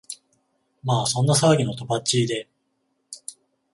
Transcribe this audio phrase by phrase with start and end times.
[0.83, 2.49] まあそんな騒ぎの飛ばっちりで、